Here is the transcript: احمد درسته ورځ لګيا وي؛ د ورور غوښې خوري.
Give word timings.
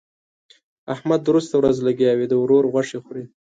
احمد 0.93 1.19
درسته 1.29 1.53
ورځ 1.57 1.75
لګيا 1.87 2.11
وي؛ 2.15 2.25
د 2.29 2.33
ورور 2.41 2.63
غوښې 2.73 2.97
خوري. 3.03 3.23